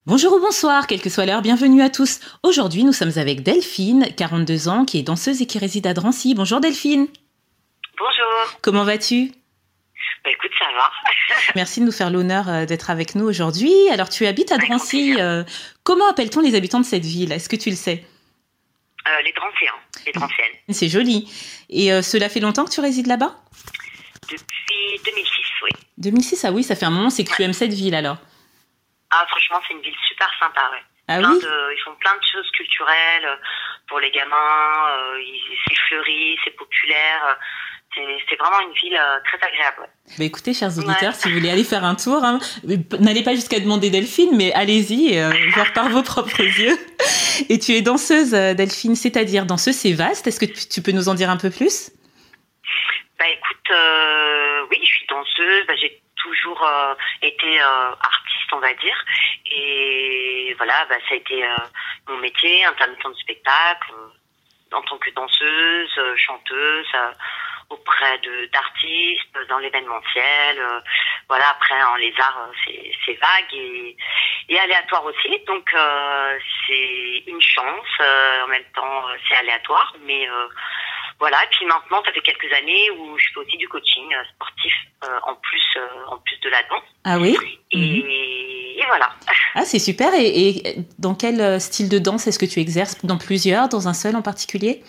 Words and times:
Bonjour 0.06 0.34
ou 0.34 0.40
bonsoir, 0.40 0.88
quelle 0.88 1.02
que 1.02 1.10
soit 1.10 1.26
l'heure, 1.28 1.42
bienvenue 1.44 1.84
à 1.84 1.90
tous. 1.90 2.20
Aujourd'hui, 2.42 2.84
nous 2.84 2.94
sommes 2.94 3.12
avec 3.18 3.44
Delphine, 3.44 4.08
42 4.18 4.68
ans, 4.68 4.86
qui 4.86 4.98
est 4.98 5.04
danseuse 5.04 5.42
et 5.42 5.46
qui 5.46 5.60
réside 5.60 5.86
à 5.86 5.94
Drancy. 5.94 6.34
Bonjour 6.34 6.60
Delphine, 6.60 7.06
Bonjour. 8.00 8.58
comment 8.64 8.86
vas-tu 8.86 9.32
Merci 11.56 11.80
de 11.82 11.86
nous 11.86 11.92
faire 11.92 12.10
l'honneur 12.10 12.48
euh, 12.50 12.66
d'être 12.66 12.90
avec 12.90 13.16
nous 13.16 13.26
aujourd'hui. 13.26 13.74
Alors, 13.92 14.10
tu 14.10 14.26
habites 14.26 14.52
à 14.52 14.58
Drancy. 14.58 15.16
euh, 15.20 15.44
comment 15.84 16.08
appelle-t-on 16.10 16.42
les 16.42 16.56
habitants 16.56 16.80
de 16.80 16.86
cette 16.86 17.06
ville? 17.06 17.32
Est-ce 17.32 17.50
que 17.50 17.56
tu 17.56 17.70
le 17.70 17.76
sais? 17.76 18.06
Euh, 19.08 19.22
les 19.24 19.32
Dranciens, 19.34 19.74
les 20.06 20.12
Dranciennes. 20.12 20.54
C'est 20.70 20.90
joli. 20.90 21.32
Et 21.70 21.92
euh, 21.92 22.02
cela 22.02 22.30
fait 22.30 22.40
longtemps 22.40 22.66
que 22.66 22.72
tu 22.72 22.82
résides 22.82 23.08
là-bas? 23.08 23.36
Depuis 24.30 25.02
2006, 25.06 25.26
oui. 25.64 25.70
2006, 25.98 26.46
ah 26.46 26.52
oui, 26.52 26.64
ça 26.64 26.76
fait 26.76 26.86
un 26.86 26.92
moment, 26.92 27.10
c'est 27.10 27.24
que 27.24 27.34
tu 27.36 27.42
aimes 27.44 27.54
cette 27.54 27.74
ville 27.74 27.96
alors. 27.96 28.18
Ah, 29.12 29.26
franchement, 29.30 29.60
c'est 29.68 29.74
une 29.74 29.82
ville 29.82 29.96
super 30.08 30.30
sympa, 30.40 30.62
ouais. 30.72 30.84
Ah 31.08 31.18
oui? 31.22 31.40
de- 31.42 31.74
ils 31.76 31.82
font 31.84 31.96
plein 32.00 32.14
de 32.14 32.24
choses 32.32 32.52
culturelles 32.52 33.40
pour 33.88 34.00
les 34.00 34.12
gamins. 34.12 34.36
euh, 34.92 35.18
c'est 35.68 35.76
fleuri, 35.88 36.38
c'est 36.44 36.52
populaire. 36.56 37.40
Euh, 38.06 38.18
C'est 38.30 38.38
vraiment 38.38 38.60
une 38.62 38.74
ville 38.74 38.96
euh, 38.96 39.20
très 39.26 39.38
agréable. 39.48 39.78
ouais. 39.82 39.88
Bah 40.18 40.24
écoutez, 40.26 40.54
chers 40.54 40.76
Ouais. 40.78 40.84
auditeurs, 40.86 41.14
si 41.14 41.28
vous 41.30 41.36
voulez 41.38 41.50
aller 41.52 41.64
faire 41.64 41.84
un 41.84 41.96
tour, 41.96 42.24
hein, 42.24 42.40
p- 42.68 42.98
n'allez 43.00 43.24
pas 43.24 43.36
jusqu'à 43.36 43.60
demander 43.60 43.90
Delphine, 43.90 44.36
mais 44.36 44.52
allez-y, 44.54 45.18
euh, 45.18 45.32
voir 45.54 45.72
par 45.74 45.90
vos 45.90 46.04
propres 46.14 46.42
yeux. 46.44 46.78
Et 47.50 47.60
tu 47.60 47.72
es 47.74 47.82
danseuse, 47.82 48.34
euh, 48.34 48.54
Delphine, 48.54 48.96
c'est-à-dire 48.96 49.46
danseuse, 49.46 49.76
c'est 49.76 49.94
vaste. 49.94 50.28
Est-ce 50.28 50.40
que 50.40 50.46
tu, 50.46 50.82
peux 50.82 50.92
nous 50.92 51.10
en 51.10 51.14
dire 51.14 51.30
un 51.30 51.38
peu 51.38 51.50
plus? 51.50 51.92
Bah 53.20 53.26
écoute, 53.28 53.72
euh, 53.72 54.62
oui, 54.72 54.78
je 54.82 54.88
suis 54.88 55.06
danseuse. 55.08 55.66
Bah, 55.68 55.74
J'ai 55.80 56.02
toujours 56.16 56.62
euh, 56.66 56.94
été 57.22 57.62
euh, 57.62 57.92
artiste, 58.02 58.52
on 58.54 58.60
va 58.60 58.74
dire. 58.74 58.98
Et 59.46 60.54
voilà, 60.58 60.86
bah, 60.90 60.96
ça 61.08 61.14
a 61.16 61.18
été 61.18 61.44
euh, 61.44 61.56
mon 62.08 62.18
métier, 62.18 62.64
intermittent 62.66 63.06
de 63.08 63.14
spectacle, 63.16 63.92
euh, 63.94 64.76
en 64.76 64.82
tant 64.84 64.98
que 64.98 65.10
danseuse, 65.12 65.90
euh, 65.98 66.16
chanteuse, 66.18 66.86
euh, 66.96 67.12
auprès 67.70 68.18
de 68.20 68.46
d'artistes, 68.52 69.36
dans 69.50 69.60
l'événementiel. 69.60 70.58
euh, 70.60 70.80
voilà, 71.28 71.50
après, 71.50 71.82
en 71.84 71.96
les 71.96 72.14
arts, 72.20 72.48
euh, 72.50 72.54
c'est 72.66 72.92
c'est 73.06 73.14
vague 73.20 73.54
et, 73.54 73.96
et 74.50 74.60
aléatoire 74.60 75.06
aussi. 75.06 75.30
Donc, 75.48 75.70
euh, 75.74 76.38
c'est 76.66 77.24
une 77.28 77.42
chance. 77.42 77.88
euh, 78.02 78.44
en 78.46 78.48
même 78.48 78.64
temps, 78.76 79.04
c'est 79.28 79.36
aléatoire, 79.38 79.94
mais... 80.06 80.28
voilà, 81.20 81.38
et 81.44 81.48
puis 81.52 81.66
maintenant, 81.66 82.02
ça 82.06 82.12
fait 82.14 82.22
quelques 82.22 82.52
années 82.54 82.90
où 82.98 83.18
je 83.18 83.26
fais 83.34 83.40
aussi 83.42 83.58
du 83.58 83.68
coaching 83.68 84.10
sportif 84.34 84.74
en 85.28 85.36
plus 85.36 85.78
en 86.08 86.18
plus 86.18 86.40
de 86.40 86.50
la 86.50 86.64
danse. 86.64 86.84
Ah 87.04 87.18
oui? 87.20 87.36
Et, 87.72 87.78
Mhm. 87.78 88.10
et 88.82 88.86
voilà. 88.88 89.10
Ah, 89.56 89.66
c'est 89.66 89.80
super. 89.80 90.14
Et, 90.14 90.28
et 90.50 90.76
dans 91.00 91.16
quel 91.16 91.60
style 91.60 91.90
de 91.90 91.98
danse 92.00 92.28
est-ce 92.28 92.38
que 92.40 92.46
tu 92.46 92.60
exerces? 92.60 93.04
Dans 93.04 93.18
plusieurs? 93.18 93.68
Dans 93.68 93.88
un 93.88 93.94
seul 93.96 94.16
en 94.16 94.22
particulier? 94.22 94.84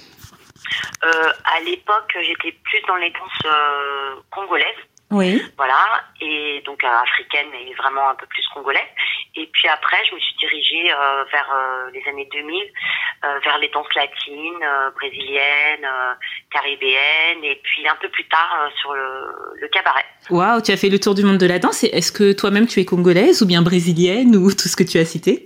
Euh, 1.04 1.32
à 1.56 1.60
l'époque, 1.64 2.14
j'étais 2.20 2.52
plus 2.64 2.80
dans 2.88 2.96
les 2.96 3.10
danses 3.10 3.46
euh, 3.46 4.16
congolaises, 4.30 4.66
Oui. 5.10 5.42
voilà, 5.56 6.02
et 6.20 6.62
donc 6.66 6.82
euh, 6.84 6.88
africaines, 6.88 7.48
mais 7.52 7.72
vraiment 7.74 8.10
un 8.10 8.14
peu 8.14 8.26
plus 8.26 8.46
congolaises. 8.54 8.82
Et 9.36 9.46
puis 9.52 9.68
après, 9.68 9.96
je 10.08 10.14
me 10.14 10.20
suis 10.20 10.34
dirigée 10.36 10.92
euh, 10.92 11.24
vers 11.32 11.48
euh, 11.54 11.90
les 11.92 12.02
années 12.10 12.28
2000, 12.32 12.62
euh, 13.24 13.38
vers 13.44 13.58
les 13.58 13.68
danses 13.68 13.94
latines, 13.94 14.66
brésiliennes, 14.96 15.86
caribéennes, 16.50 17.44
et 17.44 17.60
puis 17.62 17.86
un 17.88 17.96
peu 17.96 18.08
plus 18.08 18.26
tard 18.28 18.70
sur 18.80 18.94
le, 18.94 19.32
le 19.60 19.68
cabaret. 19.68 20.04
Waouh, 20.30 20.60
tu 20.62 20.72
as 20.72 20.76
fait 20.76 20.88
le 20.88 20.98
tour 20.98 21.14
du 21.14 21.22
monde 21.24 21.38
de 21.38 21.46
la 21.46 21.58
danse. 21.58 21.84
Est-ce 21.84 22.12
que 22.12 22.32
toi-même 22.32 22.66
tu 22.66 22.80
es 22.80 22.84
congolaise 22.84 23.42
ou 23.42 23.46
bien 23.46 23.62
brésilienne 23.62 24.36
ou 24.36 24.50
tout 24.50 24.68
ce 24.68 24.76
que 24.76 24.84
tu 24.84 24.98
as 24.98 25.04
cité? 25.04 25.44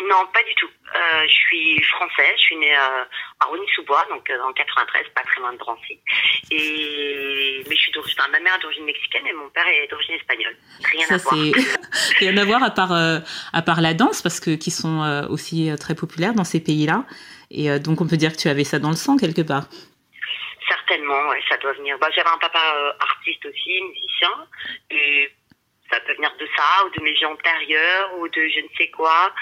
Non, 0.00 0.26
pas 0.32 0.42
du 0.42 0.54
tout. 0.56 0.68
Euh, 0.96 1.26
je 1.28 1.32
suis 1.32 1.82
française, 1.82 2.32
je 2.36 2.42
suis 2.42 2.56
née 2.56 2.74
euh, 2.74 3.04
à 3.40 3.44
Rony-sous-Bois, 3.46 4.06
donc 4.08 4.28
euh, 4.30 4.40
en 4.42 4.52
93, 4.52 5.06
pas 5.14 5.22
très 5.22 5.40
loin 5.40 5.52
de 5.52 5.58
Drancy. 5.58 6.00
Et 6.50 7.64
mais 7.68 7.76
je 7.76 7.80
suis 7.80 7.92
d'origine, 7.92 8.18
ma 8.32 8.40
mère 8.40 8.56
est 8.56 8.62
d'origine 8.62 8.84
mexicaine 8.84 9.26
et 9.26 9.32
mon 9.32 9.48
père 9.50 9.66
est 9.66 9.88
d'origine 9.88 10.14
espagnole. 10.14 10.56
Rien 10.92 11.06
Ça, 11.06 11.14
à 11.14 11.18
voir. 11.18 11.34
rien 12.18 12.36
à 12.36 12.44
voir 12.44 12.62
à 12.62 12.70
part, 12.70 12.92
à 12.92 13.62
part 13.62 13.80
la 13.80 13.94
danse, 13.94 14.22
parce 14.22 14.40
que 14.40 14.56
qui 14.56 14.70
sont 14.70 15.26
aussi 15.28 15.70
très 15.78 15.94
populaires 15.94 16.34
dans 16.34 16.44
ces 16.44 16.62
pays-là. 16.62 17.04
Et 17.50 17.78
donc, 17.78 18.00
on 18.00 18.06
peut 18.06 18.16
dire 18.16 18.32
que 18.32 18.38
tu 18.38 18.48
avais 18.48 18.64
ça 18.64 18.78
dans 18.78 18.90
le 18.90 18.96
sang 18.96 19.16
quelque 19.16 19.42
part. 19.42 19.68
Certainement, 20.68 21.28
ouais, 21.28 21.40
ça 21.48 21.56
doit 21.58 21.72
venir. 21.74 21.96
Bah, 21.98 22.08
j'avais 22.14 22.28
un 22.28 22.38
papa 22.38 22.58
euh, 22.58 22.92
artiste 23.00 23.44
aussi, 23.46 23.80
musicien, 23.82 24.30
et 24.90 25.30
ça 25.90 26.00
peut 26.00 26.14
venir 26.14 26.32
de 26.40 26.48
ça, 26.56 26.84
ou 26.84 26.90
de 26.90 27.04
mes 27.04 27.12
vies 27.12 27.26
antérieures, 27.26 28.18
ou 28.18 28.28
de 28.28 28.48
je 28.48 28.60
ne 28.60 28.68
sais 28.76 28.88
quoi. 28.90 29.32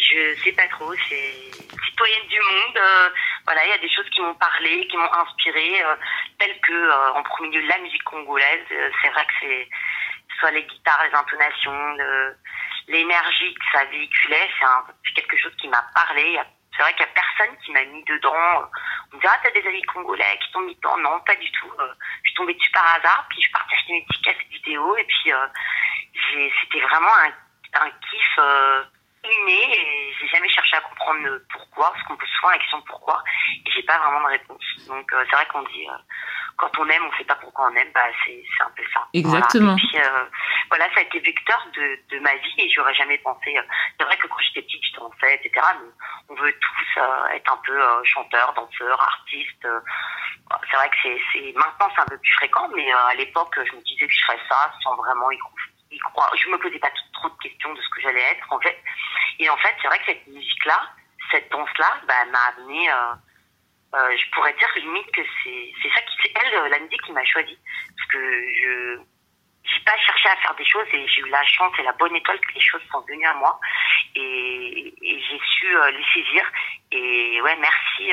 Je 0.00 0.34
sais 0.42 0.52
pas 0.52 0.66
trop, 0.68 0.92
c'est 1.08 1.50
citoyenne 1.86 2.26
du 2.28 2.40
monde. 2.40 2.76
euh, 2.76 3.10
voilà, 3.44 3.64
il 3.64 3.70
y 3.70 3.74
a 3.74 3.78
des 3.78 3.90
choses 3.90 4.08
qui 4.10 4.20
m'ont 4.22 4.34
parlé, 4.34 4.86
qui 4.88 4.96
m'ont 4.96 5.12
inspiré, 5.12 5.82
euh, 5.84 5.94
telles 6.38 6.58
que, 6.60 6.72
euh, 6.72 7.12
en 7.12 7.22
premier 7.22 7.56
lieu, 7.58 7.66
la 7.68 7.78
musique 7.78 8.02
congolaise. 8.04 8.66
Euh, 8.72 8.90
c'est 9.02 9.10
vrai 9.10 9.24
que 9.26 9.32
c'est 9.40 9.68
soit 10.38 10.50
les 10.52 10.64
guitares, 10.64 11.04
les 11.04 11.14
intonations, 11.14 11.96
l'énergie 12.88 13.54
que 13.54 13.78
ça 13.78 13.84
véhiculait, 13.84 14.48
c'est 15.04 15.12
quelque 15.14 15.36
chose 15.36 15.54
qui 15.60 15.68
m'a 15.68 15.84
parlé. 15.94 16.40
C'est 16.74 16.82
vrai 16.82 16.92
qu'il 16.94 17.04
y 17.04 17.08
a 17.08 17.12
personne 17.12 17.56
qui 17.62 17.72
m'a 17.72 17.84
mis 17.84 18.02
dedans. 18.04 18.70
On 19.12 19.16
me 19.16 19.20
dit, 19.20 19.26
ah, 19.28 19.38
t'as 19.42 19.50
des 19.50 19.66
amis 19.66 19.82
congolais 19.82 20.38
qui 20.40 20.50
t'ont 20.52 20.62
mis 20.62 20.74
dedans. 20.76 20.96
Non, 20.96 21.20
pas 21.20 21.34
du 21.34 21.50
tout. 21.52 21.70
Je 21.78 22.28
suis 22.28 22.34
tombée 22.36 22.54
dessus 22.54 22.70
par 22.70 22.86
hasard, 22.94 23.26
puis 23.28 23.38
je 23.38 23.42
suis 23.42 23.52
partie 23.52 23.74
acheter 23.74 24.46
vidéo, 24.50 24.96
et 24.96 25.04
puis 25.04 25.32
c'était 26.62 26.80
vraiment 26.86 27.14
un, 27.18 27.32
un 27.84 27.90
kiff 27.90 28.38
inné, 29.24 29.78
et 29.78 30.14
j'ai 30.18 30.28
jamais 30.28 30.48
cherché 30.48 30.76
à 30.76 30.80
comprendre 30.80 31.40
pourquoi, 31.52 31.90
parce 31.92 32.02
qu'on 32.04 32.16
pose 32.16 32.28
souvent 32.28 32.50
la 32.50 32.58
question 32.58 32.82
pourquoi, 32.82 33.22
et 33.66 33.70
j'ai 33.70 33.82
pas 33.82 33.98
vraiment 33.98 34.20
de 34.22 34.32
réponse. 34.32 34.64
Donc 34.88 35.12
euh, 35.12 35.24
c'est 35.28 35.36
vrai 35.36 35.46
qu'on 35.46 35.62
dit, 35.62 35.86
euh, 35.88 35.94
quand 36.56 36.70
on 36.78 36.88
aime, 36.88 37.04
on 37.04 37.16
sait 37.16 37.24
pas 37.24 37.36
pourquoi 37.36 37.70
on 37.70 37.74
aime, 37.76 37.90
bah 37.94 38.06
c'est 38.24 38.42
un 38.64 38.70
peu 38.76 38.82
ça. 38.92 39.06
Exactement. 39.14 39.72
Voilà. 39.72 39.82
Et 39.82 39.88
puis, 39.88 39.98
euh, 40.00 40.24
voilà, 40.68 40.84
ça 40.94 41.00
a 41.00 41.02
été 41.02 41.20
vecteur 41.20 41.66
de, 41.74 41.98
de 42.10 42.18
ma 42.20 42.34
vie, 42.36 42.54
et 42.58 42.70
j'aurais 42.70 42.94
jamais 42.94 43.18
pensé. 43.18 43.56
euh, 43.56 43.62
c'est 43.98 44.04
vrai 44.04 44.16
que 44.16 44.26
quand 44.26 44.38
j'étais 44.40 44.62
petite, 44.62 44.84
je 44.84 44.96
dansais, 45.00 45.34
etc. 45.36 45.66
Mais 45.82 45.88
on 46.28 46.34
veut 46.34 46.52
tous 46.58 47.00
euh, 47.00 47.26
être 47.28 47.52
un 47.52 47.60
peu 47.64 47.80
euh, 47.82 48.04
chanteur, 48.04 48.52
danseur, 48.54 49.00
artiste. 49.00 49.64
euh, 49.64 49.80
c'est 50.70 50.76
vrai 50.76 50.88
que 50.90 50.96
c'est, 51.02 51.20
c'est 51.32 51.52
maintenant 51.54 51.88
c'est 51.94 52.00
un 52.02 52.06
peu 52.06 52.18
plus 52.18 52.32
fréquent, 52.32 52.68
mais 52.74 52.92
euh, 52.92 53.06
à 53.06 53.14
l'époque 53.14 53.54
je 53.56 53.72
me 53.76 53.80
disais 53.82 54.06
que 54.06 54.12
je 54.12 54.24
ferais 54.24 54.40
ça 54.48 54.72
sans 54.82 54.96
vraiment 54.96 55.30
y, 55.30 55.36
cro- 55.38 55.69
y 55.90 55.98
croire. 55.98 56.30
Je 56.36 56.48
me 56.48 56.58
posais 56.58 56.78
pas 56.78 56.90
trop 57.12 57.28
de 57.28 57.36
questions 57.42 57.72
de 57.74 57.80
ce 57.80 57.88
que 57.88 58.00
j'allais 58.00 58.22
être. 58.22 58.46
Et 59.38 59.48
en 59.48 59.56
fait 59.56 59.74
c'est 59.80 59.88
vrai 59.88 59.98
que 59.98 60.06
cette 60.06 60.26
musique-là, 60.26 60.80
cette 61.30 61.50
danse-là, 61.50 62.00
bah, 62.06 62.24
m'a 62.32 62.38
amené. 62.56 62.90
Euh, 62.90 63.14
euh, 63.92 64.16
je 64.16 64.30
pourrais 64.30 64.52
dire 64.52 64.68
limite 64.76 65.10
que 65.10 65.20
c'est 65.42 65.72
c'est 65.82 65.88
ça 65.88 66.00
qui 66.02 66.16
c'est 66.22 66.32
elle 66.40 66.54
euh, 66.54 66.68
la 66.68 66.78
musique 66.78 67.02
qui 67.02 67.10
m'a 67.10 67.24
choisi 67.24 67.58
parce 67.96 68.08
que 68.08 68.18
je 68.18 69.00
j'ai 69.64 69.80
pas 69.80 69.98
cherché 69.98 70.28
à 70.28 70.36
faire 70.36 70.54
des 70.54 70.64
choses 70.64 70.86
et 70.92 71.08
j'ai 71.08 71.22
eu 71.22 71.28
la 71.28 71.42
chance 71.42 71.72
et 71.76 71.82
la 71.82 71.90
bonne 71.92 72.14
école 72.14 72.38
que 72.38 72.54
les 72.54 72.60
choses 72.60 72.82
sont 72.92 73.00
venues 73.00 73.26
à 73.26 73.34
moi 73.34 73.58
et, 74.14 74.94
j'ai 75.02 75.40
su 75.44 75.76
les 75.92 76.04
saisir 76.14 76.52
et 76.92 77.42
ouais 77.42 77.56
merci 77.56 78.12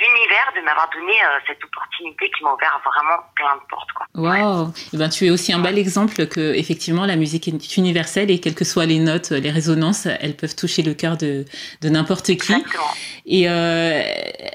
l'univers 0.00 0.52
de 0.56 0.60
m'avoir 0.62 0.90
donné 0.90 1.12
euh, 1.12 1.38
cette 1.46 1.62
opportunité 1.64 2.30
qui 2.30 2.42
m'a 2.42 2.52
ouvert 2.52 2.80
vraiment 2.84 3.22
plein 3.36 3.54
de 3.56 3.60
portes 3.68 3.92
quoi. 3.92 4.06
Waouh 4.14 4.72
Eh 4.92 4.96
ben, 4.96 5.08
tu 5.08 5.26
es 5.26 5.30
aussi 5.30 5.52
un 5.52 5.60
bel 5.60 5.78
exemple 5.78 6.26
que 6.26 6.54
effectivement 6.54 7.06
la 7.06 7.16
musique 7.16 7.48
est 7.48 7.76
universelle 7.76 8.30
et 8.30 8.40
quelles 8.40 8.54
que 8.54 8.64
soient 8.64 8.86
les 8.86 8.98
notes, 8.98 9.30
les 9.30 9.50
résonances, 9.50 10.06
elles 10.06 10.36
peuvent 10.36 10.56
toucher 10.56 10.82
le 10.82 10.94
cœur 10.94 11.16
de, 11.16 11.44
de 11.80 11.88
n'importe 11.88 12.26
qui. 12.26 12.52
Exactement. 12.52 12.94
Et 13.26 13.48
euh, 13.48 14.02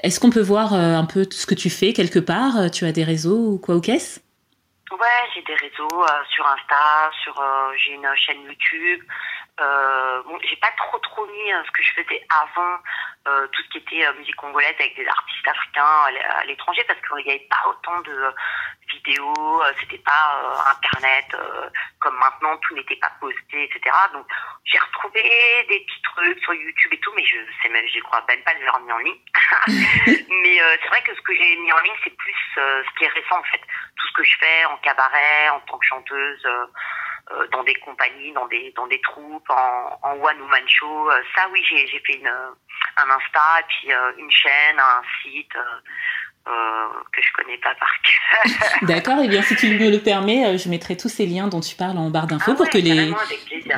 est-ce 0.02 0.20
qu'on 0.20 0.30
peut 0.30 0.42
voir 0.42 0.74
euh, 0.74 0.94
un 0.94 1.04
peu 1.04 1.24
tout 1.24 1.38
ce 1.38 1.46
que 1.46 1.54
tu 1.54 1.70
fais 1.70 1.92
quelque 1.92 2.18
part? 2.18 2.70
Tu 2.70 2.84
as 2.84 2.92
des 2.92 3.04
réseaux 3.04 3.52
ou 3.52 3.58
quoi 3.58 3.76
ou 3.76 3.80
qu'est-ce? 3.80 4.20
Ouais, 4.90 5.30
j'ai 5.34 5.42
des 5.42 5.54
réseaux 5.54 6.02
euh, 6.02 6.24
sur 6.34 6.46
Insta, 6.46 7.10
sur 7.22 7.42
j'ai 7.76 7.94
une 7.94 8.08
chaîne 8.16 8.42
YouTube. 8.42 9.00
Euh, 9.60 10.22
bon, 10.24 10.38
j'ai 10.48 10.56
pas 10.56 10.72
trop 10.76 10.98
trop 10.98 11.26
mis 11.26 11.50
ce 11.66 11.70
que 11.70 11.82
je 11.82 12.02
faisais 12.02 12.26
avant 12.30 12.78
euh, 13.28 13.46
tout 13.48 13.62
ce 13.62 13.68
qui 13.68 13.78
était 13.78 14.06
euh, 14.06 14.14
musique 14.14 14.36
congolaise 14.36 14.74
avec 14.78 14.96
des 14.96 15.06
artistes 15.06 15.46
africains 15.46 15.84
à 15.84 16.44
l'étranger 16.46 16.82
parce 16.84 16.98
qu'il 17.00 17.24
n'y 17.26 17.30
avait 17.32 17.48
pas 17.50 17.68
autant 17.68 18.00
de 18.00 18.12
euh, 18.12 18.30
vidéos, 18.90 19.62
euh, 19.62 19.72
c'était 19.78 20.02
pas 20.02 20.40
euh, 20.42 20.70
internet 20.70 21.26
comme 21.98 22.16
maintenant 22.16 22.56
tout 22.58 22.74
n'était 22.74 22.96
pas 22.96 23.12
posté, 23.20 23.64
etc. 23.64 23.94
Donc 24.14 24.26
j'ai 24.64 24.78
retrouvé 24.78 25.22
des 25.68 25.80
petits 25.80 26.02
trucs 26.02 26.38
sur 26.40 26.54
YouTube 26.54 26.92
et 26.92 27.00
tout, 27.00 27.12
mais 27.14 27.24
je 27.24 27.36
sais 27.62 27.68
même, 27.68 27.86
je 27.86 28.00
crois 28.00 28.24
même 28.26 28.42
pas 28.42 28.54
les 28.54 28.66
avoir 28.66 28.80
mis 28.80 28.92
en 28.92 28.98
ligne. 28.98 29.20
mais 30.42 30.58
c'est 30.82 30.88
vrai 30.88 31.02
que 31.02 31.14
ce 31.14 31.20
que 31.20 31.34
j'ai 31.34 31.56
mis 31.56 31.72
en 31.72 31.80
ligne, 31.80 31.94
c'est 32.02 32.16
plus 32.16 32.34
ce 32.54 32.98
qui 32.98 33.04
est 33.04 33.08
récent 33.08 33.38
en 33.38 33.44
fait, 33.44 33.60
tout 33.96 34.06
ce 34.06 34.12
que 34.14 34.24
je 34.24 34.36
fais 34.38 34.64
en 34.64 34.78
cabaret, 34.78 35.50
en 35.50 35.60
tant 35.60 35.78
que 35.78 35.86
chanteuse. 35.86 36.48
dans 37.52 37.62
des 37.62 37.74
compagnies, 37.76 38.32
dans 38.32 38.48
des 38.48 38.72
dans 38.72 38.86
des 38.88 39.00
troupes, 39.02 39.50
en, 39.50 39.98
en 40.02 40.12
one 40.14 40.40
woman 40.40 40.68
show. 40.68 41.10
Ça 41.34 41.48
oui, 41.50 41.62
j'ai 41.68 41.86
j'ai 41.86 42.00
fait 42.00 42.14
une 42.14 42.32
un 43.04 43.10
Insta, 43.10 43.60
et 43.60 43.64
puis 43.68 43.92
euh, 43.92 44.12
une 44.18 44.30
chaîne, 44.30 44.78
un 44.78 45.02
site. 45.22 45.56
Euh, 46.48 46.50
que 47.12 47.20
je 47.20 47.32
connais 47.34 47.58
pas 47.58 47.74
par 47.74 47.90
cœur. 48.00 48.78
D'accord, 48.88 49.18
et 49.18 49.26
eh 49.26 49.28
bien 49.28 49.42
si 49.42 49.54
tu 49.56 49.68
me 49.68 49.90
le 49.90 49.98
permets, 49.98 50.56
je 50.56 50.70
mettrai 50.70 50.96
tous 50.96 51.10
ces 51.10 51.26
liens 51.26 51.48
dont 51.48 51.60
tu 51.60 51.76
parles 51.76 51.98
en 51.98 52.08
barre 52.08 52.26
d'infos 52.26 52.52
Ah 52.52 52.54
pour 52.54 52.64
ouais, 52.64 52.70
que 52.70 52.78
les 52.78 53.12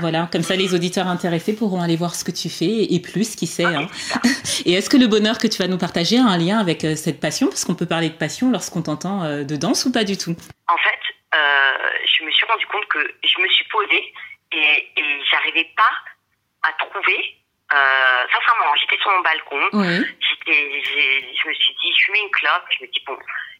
voilà, 0.00 0.28
comme 0.30 0.42
ça 0.42 0.54
les 0.54 0.72
auditeurs 0.72 1.08
intéressés 1.08 1.56
pourront 1.56 1.82
aller 1.82 1.96
voir 1.96 2.14
ce 2.14 2.24
que 2.24 2.30
tu 2.30 2.48
fais 2.48 2.94
et 2.94 3.00
plus, 3.00 3.34
qui 3.34 3.48
sait. 3.48 3.66
Ok, 3.66 3.74
hein. 3.74 4.20
Et 4.64 4.74
est-ce 4.74 4.88
que 4.88 4.96
le 4.96 5.06
bonheur 5.06 5.38
que 5.38 5.46
tu 5.46 5.58
vas 5.58 5.68
nous 5.68 5.78
partager 5.78 6.18
a 6.18 6.24
un 6.24 6.38
lien 6.38 6.58
avec 6.58 6.84
euh, 6.84 6.94
cette 6.94 7.20
passion? 7.20 7.48
Parce 7.48 7.64
qu'on 7.64 7.74
peut 7.74 7.86
parler 7.86 8.10
de 8.10 8.16
passion 8.16 8.50
lorsqu'on 8.50 8.82
t'entend 8.82 9.24
euh, 9.24 9.44
de 9.44 9.56
danse 9.56 9.84
ou 9.84 9.92
pas 9.92 10.04
du 10.04 10.16
tout? 10.16 10.36
En 10.68 10.76
fait, 10.78 11.02
euh, 11.34 11.72
je 12.06 12.24
me 12.24 12.30
suis 12.30 12.46
rendu 12.46 12.66
compte 12.66 12.86
que 12.86 12.98
je 12.98 13.42
me 13.42 13.48
suis 13.48 13.64
posée 13.66 14.14
et, 14.52 14.92
et 14.96 15.20
j'arrivais 15.30 15.68
pas 15.76 16.68
à 16.68 16.72
trouver. 16.84 17.41
Euh, 17.72 18.26
sincèrement, 18.32 18.74
j'étais 18.76 18.98
sur 19.00 19.10
mon 19.10 19.20
balcon, 19.20 19.68
Oui. 19.72 20.04
j'étais, 20.20 20.82
je 20.84 21.48
me 21.48 21.54
suis 21.54 21.74
dit, 21.82 21.94
je 21.98 22.12
mets 22.12 22.20
une 22.20 22.30
clope, 22.30 22.64
je 22.78 22.84
me 22.84 22.90
dis 22.90 23.02
bon. 23.06 23.18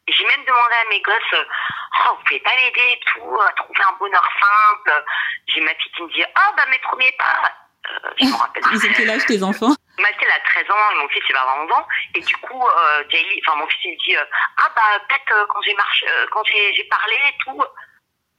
J'ai 0.09 0.25
même 0.26 0.44
demandé 0.44 0.75
à 0.85 0.88
mes 0.91 1.00
gosses, 1.00 1.35
oh, 1.35 2.17
vous 2.17 2.25
pouvez 2.25 2.41
pas 2.41 2.50
m'aider 2.56 2.93
et 2.93 3.00
tout, 3.06 3.41
à 3.41 3.53
trouver 3.53 3.81
un 3.87 3.97
bonheur 3.99 4.29
simple. 4.41 5.05
J'ai 5.47 5.61
ma 5.61 5.75
fille 5.76 5.93
qui 5.97 6.03
me 6.03 6.09
dit, 6.12 6.25
ah 6.35 6.53
bah 6.56 6.64
mes 6.70 6.79
premiers 6.81 7.12
pas. 7.12 7.53
Euh, 7.91 8.11
je 8.20 8.26
me 8.26 8.37
rappelle. 8.37 8.62
Ils 8.73 8.87
ont 8.87 8.93
quel 8.97 9.11
âge 9.11 9.26
tes 9.26 9.43
enfants? 9.43 9.75
Mathilde 9.99 10.31
a 10.31 10.41
13 10.50 10.70
ans 10.70 10.91
et 10.93 10.99
mon 10.99 11.09
fils 11.09 11.23
il 11.29 11.32
va 11.35 11.43
avoir 11.43 11.64
11 11.64 11.73
ans 11.73 11.87
et 12.14 12.20
du 12.20 12.37
coup 12.38 12.67
euh, 12.67 13.05
Jay, 13.11 13.25
enfin 13.47 13.59
mon 13.59 13.67
fils 13.69 13.81
il 13.85 13.93
me 13.93 13.97
dit 14.05 14.17
euh, 14.17 14.25
ah 14.56 14.69
bah 14.75 14.99
peut-être 15.06 15.47
quand 15.49 15.61
j'ai 15.62 15.75
marché 15.75 16.06
quand 16.31 16.43
j'ai 16.44 16.85
parlé 16.85 17.14
et 17.14 17.37
tout 17.44 17.62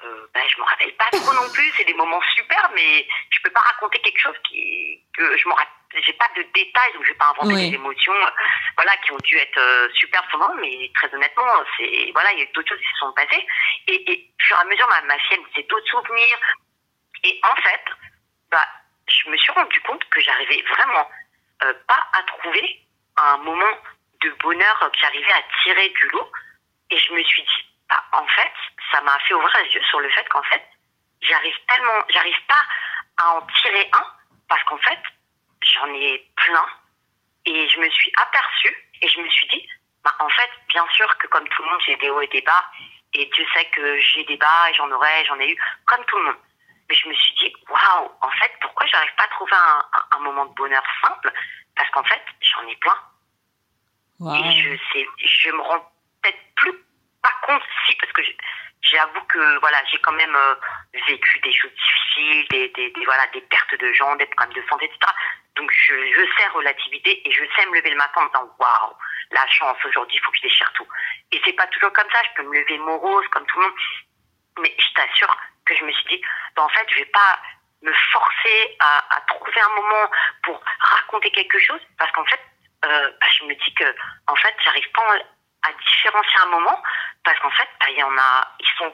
euh, 0.03 0.27
bah 0.33 0.41
je 0.47 0.59
me 0.59 0.65
rappelle 0.65 0.93
pas 0.95 1.09
trop 1.11 1.33
non 1.33 1.49
plus 1.53 1.71
c'est 1.77 1.85
des 1.85 1.93
moments 1.93 2.21
super 2.35 2.69
mais 2.75 3.07
je 3.29 3.39
peux 3.43 3.49
pas 3.51 3.61
raconter 3.61 3.99
quelque 3.99 4.19
chose 4.19 4.35
qui 4.47 5.01
que 5.17 5.37
je 5.37 5.47
me 5.47 5.53
rappelle 5.53 6.03
j'ai 6.05 6.13
pas 6.13 6.29
de 6.35 6.41
détails 6.53 6.93
donc 6.93 7.03
je 7.03 7.09
vais 7.09 7.17
pas 7.17 7.29
inventer 7.29 7.53
Oui. 7.53 7.69
des 7.69 7.75
émotions 7.75 8.13
euh, 8.13 8.29
voilà 8.75 8.95
qui 8.97 9.11
ont 9.11 9.17
dû 9.23 9.37
être 9.37 9.59
euh, 9.59 9.87
super 9.93 10.23
souvent 10.31 10.53
mais 10.55 10.91
très 10.95 11.13
honnêtement 11.13 11.63
c'est 11.77 12.11
voilà 12.13 12.31
il 12.33 12.39
y 12.39 12.43
a 12.43 12.45
d'autres 12.53 12.69
choses 12.69 12.79
qui 12.81 12.93
se 12.93 12.99
sont 12.99 13.13
passées 13.13 13.45
et, 13.87 14.11
et 14.11 14.31
au 14.39 14.43
fur 14.43 14.57
et 14.57 14.61
à 14.61 14.65
mesure 14.65 14.87
ma, 14.87 15.01
ma 15.01 15.19
fille 15.19 15.37
elle 15.37 15.41
me 15.41 15.47
disait 15.49 15.67
d'autres 15.69 15.87
souvenirs 15.89 16.37
et 17.23 17.39
en 17.43 17.55
fait 17.61 17.85
bah 18.51 18.67
je 19.07 19.29
me 19.29 19.37
suis 19.37 19.51
rendu 19.51 19.79
compte 19.81 20.03
que 20.09 20.21
j'arrivais 20.21 20.63
vraiment 20.69 21.09
euh, 21.63 21.73
pas 21.87 22.03
à 22.13 22.23
trouver 22.23 22.81
un 23.17 23.37
moment 23.37 23.77
de 24.21 24.29
bonheur 24.41 24.79
que 24.91 24.97
j'arrivais 24.99 25.31
à 25.31 25.43
tirer 25.63 25.89
du 25.89 26.07
lot. 26.09 26.31
Et 26.89 26.97
je 26.97 27.13
me 27.13 27.23
suis 27.23 27.41
dit, 27.43 27.65
bah, 27.89 28.03
en 28.13 28.25
fait, 28.27 28.51
ça 28.93 29.01
m'a 29.01 29.17
fait 29.19 29.33
ouvrir 29.33 29.51
les 29.63 29.71
yeux 29.73 29.83
sur 29.89 29.99
le 29.99 30.09
fait 30.11 30.27
qu'en 30.29 30.43
fait, 30.43 30.63
j'arrive 31.21 31.55
tellement, 31.67 32.05
j'arrive 32.09 32.45
pas 32.47 32.63
à 33.17 33.31
en 33.35 33.41
tirer 33.61 33.89
un 33.93 34.05
parce 34.47 34.63
qu'en 34.65 34.77
fait, 34.77 34.99
j'en 35.61 35.87
ai 35.93 36.19
plein. 36.35 36.65
Et 37.45 37.67
je 37.69 37.79
me 37.79 37.89
suis 37.89 38.11
aperçue 38.17 38.75
et 39.01 39.07
je 39.09 39.19
me 39.19 39.27
suis 39.29 39.47
dit, 39.47 39.67
bah, 40.03 40.13
en 40.19 40.29
fait, 40.29 40.49
bien 40.69 40.85
sûr 40.93 41.17
que 41.17 41.27
comme 41.27 41.47
tout 41.49 41.63
le 41.63 41.69
monde, 41.69 41.81
j'ai 41.85 41.95
des 41.97 42.09
hauts 42.09 42.21
et 42.21 42.27
des 42.27 42.41
bas. 42.41 42.63
Et 43.13 43.25
Dieu 43.27 43.45
sait 43.53 43.65
que 43.65 43.99
j'ai 43.99 44.23
des 44.25 44.37
bas 44.37 44.69
et 44.69 44.73
j'en 44.75 44.89
aurai, 44.91 45.25
j'en 45.25 45.39
ai 45.39 45.49
eu, 45.51 45.57
comme 45.85 46.03
tout 46.05 46.17
le 46.17 46.23
monde. 46.25 46.37
Mais 46.89 46.95
je 46.95 47.07
me 47.07 47.13
suis 47.13 47.35
dit, 47.35 47.53
waouh, 47.69 48.11
en 48.21 48.29
fait, 48.31 48.51
pourquoi 48.61 48.85
j'arrive 48.87 49.13
pas 49.15 49.23
à 49.23 49.27
trouver 49.27 49.53
un, 49.55 49.85
un- 49.93 50.17
un 50.17 50.19
moment 50.19 50.45
de 50.45 50.53
bonheur 50.55 50.83
simple 51.01 51.31
Parce 51.75 51.89
qu'en 51.91 52.03
fait, 52.03 52.23
j'en 52.41 52.67
ai 52.67 52.75
plein. 52.77 52.97
Et 54.35 54.61
je 54.61 54.77
sais, 54.93 55.07
je 55.17 55.49
me 55.51 55.61
rends 55.61 55.91
peut-être 56.21 56.39
plus 56.55 56.73
pas 57.21 57.33
compte 57.45 57.63
si, 57.87 57.95
parce 57.95 58.11
que 58.13 58.23
je- 58.23 58.31
j'avoue 58.83 59.23
que 59.25 59.59
voilà, 59.59 59.77
j'ai 59.91 59.99
quand 59.99 60.11
même 60.11 60.35
euh, 60.35 60.55
vécu 61.07 61.39
des 61.39 61.53
choses 61.53 61.71
difficiles, 61.71 62.47
des, 62.49 62.93
voilà, 63.05 63.25
des 63.27 63.41
pertes 63.41 63.75
de 63.79 63.93
gens, 63.93 64.15
des 64.15 64.25
problèmes 64.27 64.53
de 64.61 64.67
santé, 64.69 64.85
etc. 64.85 65.11
Donc 65.55 65.71
je, 65.71 65.93
sais 66.37 66.47
relativiser 66.47 67.27
et 67.27 67.31
je 67.31 67.43
sais 67.55 67.65
me 67.67 67.75
lever 67.75 67.91
le 67.91 67.97
matin 67.97 68.21
en 68.21 68.23
me 68.23 68.27
disant 68.29 68.55
waouh, 68.59 68.93
la 69.31 69.47
chance 69.47 69.77
aujourd'hui, 69.85 70.17
il 70.17 70.23
faut 70.23 70.31
que 70.31 70.37
je 70.37 70.43
déchire 70.43 70.71
tout. 70.73 70.87
Et 71.31 71.41
c'est 71.43 71.53
pas 71.53 71.67
toujours 71.67 71.91
comme 71.93 72.09
ça, 72.11 72.21
je 72.23 72.41
peux 72.41 72.49
me 72.49 72.59
lever 72.59 72.77
morose 72.79 73.27
comme 73.29 73.45
tout 73.45 73.59
le 73.59 73.65
monde, 73.65 73.75
mais 74.59 74.75
je 74.77 74.93
t'assure 74.93 75.35
que 75.65 75.75
je 75.75 75.83
me 75.83 75.91
suis 75.91 76.17
dit, 76.17 76.21
bah, 76.55 76.63
en 76.63 76.69
fait, 76.69 76.85
je 76.89 76.95
vais 76.97 77.05
pas 77.05 77.39
me 77.81 77.93
forcer 78.11 78.77
à, 78.79 79.15
à 79.15 79.21
trouver 79.21 79.59
un 79.61 79.75
moment 79.75 80.11
pour 80.43 80.61
raconter 80.79 81.31
quelque 81.31 81.59
chose, 81.59 81.81
parce 81.97 82.11
qu'en 82.11 82.25
fait, 82.25 82.39
euh, 82.85 83.11
bah, 83.19 83.27
je 83.39 83.45
me 83.45 83.55
dis 83.55 83.73
que, 83.75 83.95
en 84.27 84.35
fait, 84.35 84.55
j'arrive 84.63 84.91
pas 84.91 85.15
à 85.63 85.71
différencier 85.73 86.39
un 86.41 86.49
moment, 86.49 86.81
parce 87.23 87.39
qu'en 87.39 87.51
fait, 87.51 87.69
bah, 87.79 87.87
il 87.89 87.97
y 87.97 88.03
en 88.03 88.17
a, 88.17 88.47
ils 88.59 88.77
sont, 88.77 88.93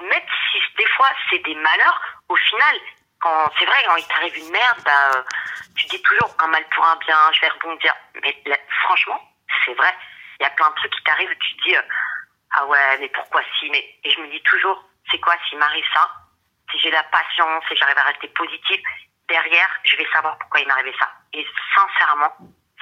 même 0.00 0.26
si 0.50 0.58
des 0.76 0.86
fois 0.96 1.08
c'est 1.28 1.38
des 1.38 1.54
malheurs, 1.54 2.00
au 2.28 2.36
final, 2.36 2.76
quand 3.20 3.50
c'est 3.58 3.66
vrai, 3.66 3.84
quand 3.86 3.96
il 3.96 4.06
t'arrive 4.06 4.36
une 4.36 4.50
merde, 4.50 4.80
bah, 4.84 5.10
euh, 5.14 5.22
tu 5.76 5.86
dis 5.86 6.02
toujours 6.02 6.34
un 6.38 6.46
mal 6.48 6.64
pour 6.74 6.84
un 6.84 6.96
bien, 6.96 7.18
je 7.32 7.40
vais 7.40 7.48
rebondir. 7.48 7.94
Mais 8.22 8.42
franchement, 8.84 9.20
c'est 9.64 9.74
vrai, 9.74 9.94
il 10.38 10.44
y 10.44 10.46
a 10.46 10.50
plein 10.50 10.70
de 10.70 10.74
trucs 10.74 10.92
qui 10.92 11.02
t'arrivent, 11.04 11.36
tu 11.38 11.56
te 11.56 11.62
dis, 11.64 11.76
euh, 11.76 11.82
ah 12.52 12.66
ouais, 12.66 12.98
mais 12.98 13.08
pourquoi 13.08 13.42
si 13.58 13.70
mais 13.70 13.98
Et 14.04 14.10
je 14.10 14.20
me 14.20 14.28
dis 14.28 14.42
toujours, 14.42 14.82
c'est 15.10 15.20
quoi 15.20 15.34
s'il 15.48 15.58
m'arrive 15.58 15.84
ça 15.92 16.10
Si 16.70 16.78
j'ai 16.78 16.90
la 16.90 17.02
patience 17.04 17.64
et 17.70 17.76
j'arrive 17.76 17.98
à 17.98 18.04
rester 18.04 18.28
positive, 18.28 18.82
derrière, 19.28 19.68
je 19.84 19.96
vais 19.96 20.06
savoir 20.12 20.36
pourquoi 20.38 20.60
il 20.60 20.66
m'arrivait 20.66 20.96
ça. 20.98 21.08
Et 21.32 21.46
sincèrement, 21.74 22.34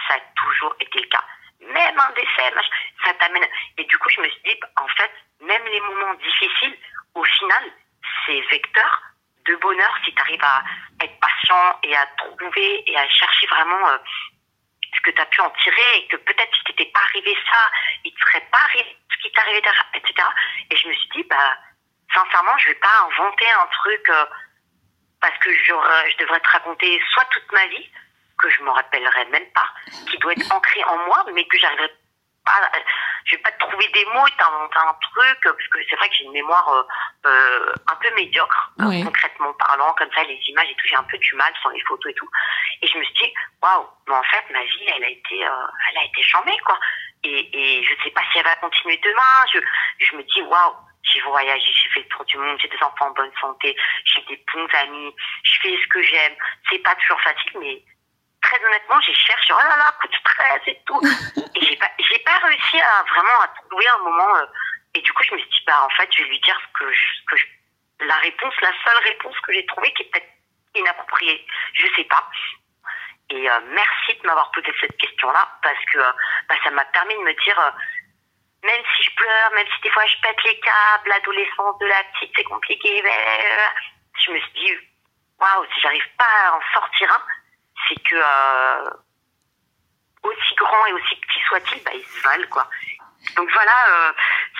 ça 0.08 0.14
a 0.14 0.20
toujours 0.36 0.74
été 0.80 1.00
le 1.00 1.08
cas. 1.08 1.24
Même 1.60 1.98
un 1.98 2.10
décès, 2.12 2.50
machin, 2.54 2.70
ça 3.04 3.14
t'amène. 3.14 3.46
Et 3.76 3.84
du 3.84 3.98
coup, 3.98 4.08
je 4.10 4.20
me 4.20 4.28
suis 4.28 4.42
dit, 4.44 4.60
en 4.76 4.88
fait, 4.88 5.10
même 5.40 5.64
les 5.64 5.80
moments 5.80 6.14
difficiles, 6.14 6.78
au 7.14 7.24
final, 7.24 7.64
c'est 8.24 8.40
vecteur 8.50 9.02
de 9.46 9.56
bonheur 9.56 9.92
si 10.04 10.14
tu 10.14 10.22
arrives 10.22 10.44
à 10.44 10.62
être 11.02 11.18
patient 11.20 11.78
et 11.82 11.96
à 11.96 12.06
trouver 12.18 12.90
et 12.90 12.96
à 12.96 13.08
chercher 13.08 13.46
vraiment 13.46 13.88
euh, 13.88 13.98
ce 14.94 15.00
que 15.00 15.10
tu 15.10 15.20
as 15.20 15.26
pu 15.26 15.40
en 15.40 15.50
tirer 15.50 15.98
et 15.98 16.06
que 16.08 16.16
peut-être 16.16 16.54
si 16.56 16.64
t'étais 16.64 16.90
pas 16.92 17.00
arrivé 17.00 17.36
ça, 17.50 17.70
il 18.04 18.12
te 18.12 18.20
serait 18.20 18.46
pas 18.52 18.58
arrivé 18.58 18.96
ce 19.10 19.22
qui 19.22 19.32
t'est 19.32 19.40
arrivé, 19.40 19.62
etc. 19.94 20.28
Et 20.70 20.76
je 20.76 20.88
me 20.88 20.92
suis 20.94 21.08
dit, 21.16 21.22
bah, 21.24 21.56
sincèrement, 22.14 22.56
je 22.58 22.68
vais 22.68 22.74
pas 22.76 23.06
inventer 23.10 23.50
un 23.50 23.66
truc 23.66 24.08
euh, 24.10 24.26
parce 25.20 25.36
que 25.38 25.52
je 25.52 26.16
devrais 26.18 26.40
te 26.40 26.50
raconter 26.50 27.00
soit 27.12 27.24
toute 27.30 27.52
ma 27.52 27.66
vie, 27.66 27.90
que 28.38 28.48
je 28.50 28.62
me 28.62 28.70
rappellerai 28.70 29.24
même 29.26 29.50
pas, 29.52 29.68
qui 30.10 30.16
doit 30.18 30.32
être 30.32 30.52
ancré 30.52 30.82
en 30.84 30.96
moi, 31.06 31.24
mais 31.34 31.44
que 31.46 31.58
j'arriverai 31.58 31.88
pas, 32.44 32.70
je 33.24 33.36
vais 33.36 33.42
pas 33.42 33.52
trouver 33.52 33.86
des 33.88 34.04
mots 34.06 34.26
et 34.26 34.36
t'inventer 34.38 34.78
un 34.78 34.94
truc, 34.94 35.38
parce 35.42 35.68
que 35.68 35.78
c'est 35.90 35.96
vrai 35.96 36.08
que 36.08 36.14
j'ai 36.14 36.24
une 36.24 36.32
mémoire 36.32 36.68
euh, 36.72 36.82
euh, 37.26 37.72
un 37.90 37.96
peu 37.96 38.10
médiocre, 38.14 38.72
Oui. 38.78 39.04
concrètement 39.04 39.52
parlant, 39.54 39.92
comme 39.98 40.10
ça, 40.12 40.22
les 40.24 40.40
images 40.48 40.68
et 40.70 40.74
tout, 40.74 40.86
j'ai 40.88 40.96
un 40.96 41.02
peu 41.04 41.18
du 41.18 41.34
mal 41.34 41.52
sans 41.62 41.70
les 41.70 41.80
photos 41.80 42.10
et 42.10 42.14
tout. 42.14 42.28
Et 42.82 42.86
je 42.86 42.96
me 42.96 43.04
suis 43.04 43.14
dit, 43.14 43.34
waouh, 43.62 43.86
mais 44.06 44.14
en 44.14 44.22
fait, 44.22 44.44
ma 44.50 44.62
vie, 44.64 44.86
elle 44.96 45.04
a 45.04 45.08
été, 45.10 45.46
euh, 45.46 45.66
elle 45.90 45.98
a 45.98 46.04
été 46.04 46.22
chambée, 46.22 46.56
quoi. 46.64 46.78
Et, 47.24 47.80
et 47.80 47.82
je 47.84 47.94
sais 48.04 48.10
pas 48.12 48.22
si 48.32 48.38
elle 48.38 48.44
va 48.44 48.56
continuer 48.56 48.96
demain. 48.98 49.44
Je, 49.52 49.58
je 50.06 50.16
me 50.16 50.22
dis, 50.22 50.40
waouh, 50.42 50.74
j'ai 51.02 51.20
voyagé, 51.22 51.66
j'ai 51.82 51.90
fait 51.90 52.00
le 52.00 52.08
tour 52.08 52.24
du 52.24 52.38
monde, 52.38 52.58
j'ai 52.62 52.68
des 52.68 52.82
enfants 52.82 53.08
en 53.08 53.10
bonne 53.10 53.32
santé, 53.40 53.76
j'ai 54.04 54.22
des 54.22 54.42
bons 54.52 54.68
amis, 54.78 55.14
je 55.42 55.60
fais 55.60 55.76
ce 55.82 55.86
que 55.88 56.02
j'aime. 56.02 56.34
C'est 56.70 56.78
pas 56.78 56.94
toujours 56.94 57.20
facile, 57.20 57.52
mais 57.60 57.82
très 58.48 58.64
honnêtement, 58.64 59.00
j'ai 59.00 59.14
cherché, 59.14 59.52
oh 59.52 59.58
là 59.68 59.76
là, 59.76 59.94
coup 60.00 60.08
de 60.08 60.16
stress 60.16 60.62
et 60.66 60.80
tout. 60.86 61.00
et 61.54 61.60
j'ai 61.64 61.76
pas, 61.76 61.90
j'ai 61.98 62.18
pas 62.20 62.38
réussi 62.38 62.80
à 62.80 63.02
vraiment 63.14 63.40
à 63.42 63.48
trouver 63.68 63.88
un 63.88 63.98
moment. 63.98 64.36
euh, 64.36 64.46
et 64.94 65.00
du 65.02 65.12
coup, 65.12 65.22
je 65.24 65.34
me 65.34 65.38
suis 65.38 65.48
dit, 65.48 65.64
bah, 65.66 65.84
en 65.84 65.90
fait, 65.90 66.08
je 66.12 66.22
vais 66.22 66.28
lui 66.28 66.40
dire 66.40 66.58
ce 66.60 66.78
que 66.78 66.92
je, 66.92 67.04
ce 67.20 67.24
que 67.26 67.36
je- 67.36 68.06
la 68.06 68.16
réponse, 68.16 68.54
la 68.62 68.72
seule 68.84 69.02
réponse 69.04 69.38
que 69.40 69.52
j'ai 69.52 69.66
trouvée 69.66 69.92
qui 69.94 70.02
est 70.02 70.10
peut-être 70.10 70.32
inappropriée. 70.74 71.46
Je 71.74 71.86
sais 71.94 72.04
pas. 72.04 72.26
Et 73.30 73.50
euh, 73.50 73.60
merci 73.66 74.14
de 74.20 74.26
m'avoir 74.26 74.50
posé 74.52 74.72
cette 74.80 74.96
question-là 74.96 75.46
parce 75.62 75.84
que 75.92 75.98
euh, 75.98 76.12
bah, 76.48 76.54
ça 76.64 76.70
m'a 76.70 76.84
permis 76.86 77.14
de 77.14 77.20
me 77.20 77.34
dire, 77.44 77.58
euh, 77.60 77.70
même 78.64 78.82
si 78.96 79.02
je 79.02 79.14
pleure, 79.14 79.50
même 79.54 79.66
si 79.74 79.80
des 79.82 79.90
fois 79.90 80.06
je 80.06 80.16
pète 80.22 80.42
les 80.44 80.58
câbles, 80.60 81.08
l'adolescence 81.08 81.78
de 81.78 81.86
la 81.86 82.02
petite 82.14 82.32
c'est 82.34 82.44
compliqué, 82.44 83.02
mais, 83.02 83.26
je 84.24 84.32
me 84.32 84.40
suis 84.40 84.52
dit, 84.52 84.72
waouh, 85.38 85.66
si 85.74 85.80
j'arrive 85.80 86.08
pas 86.16 86.24
à 86.48 86.52
en 86.54 86.60
sortir 86.72 87.12
un, 87.12 87.22
c'est 87.86 88.02
que 88.02 88.16
euh, 88.16 88.90
aussi 90.22 90.54
grand 90.56 90.86
et 90.86 90.92
aussi 90.92 91.16
petit 91.16 91.40
soit-il, 91.48 91.82
bah, 91.84 91.90
ils 91.94 92.04
se 92.04 92.22
valent 92.22 92.48
quoi. 92.50 92.68
Donc 93.36 93.50
voilà, 93.52 93.88
euh, 93.88 94.12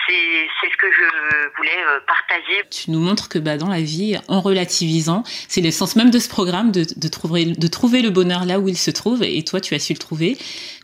c'est 0.07 0.69
ce 0.71 0.77
que 0.77 0.87
je 0.91 1.47
voulais 1.57 1.83
euh, 1.87 1.99
partager. 2.07 2.63
Tu 2.71 2.91
nous 2.91 2.99
montres 2.99 3.29
que 3.29 3.39
bah, 3.39 3.57
dans 3.57 3.69
la 3.69 3.81
vie, 3.81 4.17
en 4.27 4.41
relativisant, 4.41 5.23
c'est 5.47 5.61
le 5.61 5.71
sens 5.71 5.95
même 5.95 6.09
de 6.11 6.19
ce 6.19 6.29
programme 6.29 6.71
de, 6.71 6.85
de, 6.95 7.07
trouver, 7.07 7.45
de 7.45 7.67
trouver 7.67 8.01
le 8.01 8.09
bonheur 8.09 8.45
là 8.45 8.59
où 8.59 8.67
il 8.67 8.77
se 8.77 8.91
trouve. 8.91 9.23
Et 9.23 9.43
toi, 9.43 9.61
tu 9.61 9.73
as 9.75 9.79
su 9.79 9.93
le 9.93 9.99
trouver 9.99 10.37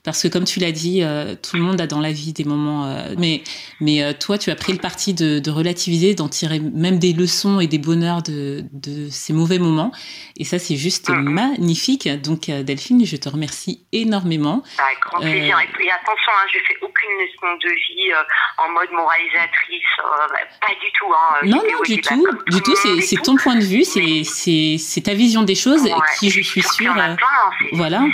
parce 0.05 0.21
que 0.21 0.27
comme 0.27 0.43
tu 0.43 0.59
l'as 0.59 0.71
dit, 0.71 1.01
euh, 1.03 1.33
tout 1.35 1.55
le 1.57 1.63
monde 1.63 1.81
a 1.81 1.87
dans 1.87 1.99
la 1.99 2.11
vie 2.11 2.31
des 2.31 2.43
moments, 2.43 2.85
euh, 2.85 3.15
mais 3.17 3.41
mais 3.81 4.03
euh, 4.03 4.13
toi, 4.13 4.37
tu 4.37 4.51
as 4.51 4.55
pris 4.55 4.71
le 4.71 4.77
parti 4.77 5.15
de, 5.15 5.39
de 5.39 5.51
relativiser, 5.51 6.13
d'en 6.13 6.29
tirer 6.29 6.59
même 6.59 6.99
des 6.99 7.11
leçons 7.11 7.59
et 7.59 7.65
des 7.65 7.79
bonheurs 7.79 8.21
de, 8.21 8.63
de 8.71 9.09
ces 9.09 9.33
mauvais 9.33 9.57
moments, 9.57 9.91
et 10.37 10.43
ça 10.43 10.59
c'est 10.59 10.75
juste 10.75 11.09
Mhm. 11.09 11.29
magnifique. 11.29 12.07
Donc 12.21 12.51
Delphine, 12.51 13.03
je 13.05 13.17
te 13.17 13.27
remercie 13.29 13.85
énormément. 13.91 14.61
Avec 14.77 14.99
grand 15.01 15.19
plaisir. 15.21 15.57
Et, 15.59 15.85
et 15.85 15.91
attention, 15.91 16.31
hein, 16.37 16.45
je 16.53 16.59
fais 16.67 16.77
aucune 16.83 17.09
leçon 17.21 17.57
de 17.63 17.69
vie 17.69 18.11
en 18.59 18.71
mode 18.73 18.91
moralisatrice. 19.05 19.83
euh, 20.03 20.27
pas 20.61 20.73
du 20.81 20.91
tout. 20.97 21.11
Hein, 21.13 21.35
Non, 21.43 21.57
non, 21.57 21.81
du 21.85 22.01
tout, 22.01 22.25
du 22.47 22.61
C'est 23.01 23.21
ton 23.21 23.35
point 23.35 23.55
de 23.55 23.63
vue, 23.63 23.83
c'est 23.83 25.01
ta 25.01 25.13
vision 25.13 25.43
des 25.43 25.55
choses 25.55 25.83
Ouais, 25.83 25.91
qui, 26.19 26.29
je 26.29 26.41
suis 26.41 26.61
y 26.61 26.63
sûre. 26.63 26.91
en 26.93 26.99
a 26.99 27.09
euh, 27.11 27.15
plein, 27.15 27.27
c'est- 27.27 27.34
voilà. 27.73 28.05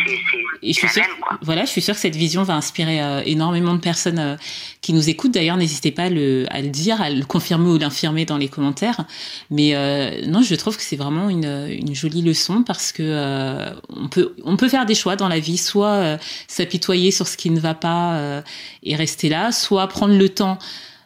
Et 0.63 0.73
je 0.73 0.77
suis 0.79 0.89
sûre, 0.89 1.03
voilà, 1.41 1.65
je 1.65 1.69
suis 1.69 1.81
sûre 1.81 1.95
que 1.95 1.99
cette 1.99 2.15
vision 2.15 2.43
va 2.43 2.55
inspirer 2.55 3.01
euh, 3.01 3.21
énormément 3.25 3.73
de 3.73 3.79
personnes 3.79 4.19
euh, 4.19 4.35
qui 4.81 4.93
nous 4.93 5.09
écoutent. 5.09 5.31
D'ailleurs, 5.31 5.57
n'hésitez 5.57 5.91
pas 5.91 6.03
à 6.03 6.09
le, 6.09 6.45
à 6.49 6.61
le 6.61 6.67
dire, 6.67 7.01
à 7.01 7.09
le 7.09 7.25
confirmer 7.25 7.69
ou 7.69 7.77
l'infirmer 7.77 8.25
dans 8.25 8.37
les 8.37 8.47
commentaires. 8.47 9.05
Mais 9.49 9.75
euh, 9.75 10.25
non, 10.27 10.41
je 10.41 10.53
trouve 10.55 10.77
que 10.77 10.83
c'est 10.83 10.95
vraiment 10.95 11.29
une, 11.29 11.67
une 11.69 11.95
jolie 11.95 12.21
leçon 12.21 12.63
parce 12.63 12.91
que 12.91 13.03
euh, 13.03 13.73
on 13.89 14.07
peut, 14.07 14.35
on 14.43 14.55
peut 14.55 14.69
faire 14.69 14.85
des 14.85 14.95
choix 14.95 15.15
dans 15.15 15.27
la 15.27 15.39
vie, 15.39 15.57
soit 15.57 16.17
s'apitoyer 16.47 17.11
sur 17.11 17.27
ce 17.27 17.37
qui 17.37 17.49
ne 17.49 17.59
va 17.59 17.73
pas 17.73 18.43
et 18.83 18.95
rester 18.95 19.29
là, 19.29 19.51
soit 19.51 19.87
prendre 19.87 20.15
le 20.15 20.29
temps. 20.29 20.57